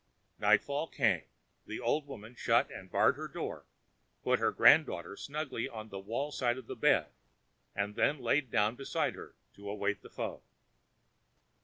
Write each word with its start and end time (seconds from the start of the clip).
Nightfall 0.39 0.87
came; 0.87 1.25
the 1.67 1.79
old 1.79 2.07
woman 2.07 2.33
shut 2.33 2.71
and 2.71 2.89
barred 2.91 3.17
her 3.17 3.27
door, 3.27 3.67
put 4.23 4.39
her 4.39 4.51
granddaughter 4.51 5.15
snugly 5.15 5.69
on 5.69 5.89
the 5.89 5.99
wall 5.99 6.31
side 6.31 6.57
of 6.57 6.65
the 6.65 6.75
bed, 6.75 7.11
and 7.75 7.93
then 7.93 8.17
lay 8.17 8.41
down 8.41 8.75
beside 8.75 9.13
her, 9.13 9.35
to 9.53 9.69
await 9.69 10.01
the 10.01 10.09
foe. 10.09 10.41